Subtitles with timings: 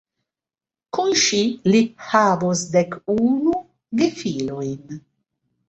[0.97, 1.41] Kun ŝi
[1.73, 3.55] li havos dek unu
[4.03, 5.01] gefilojn.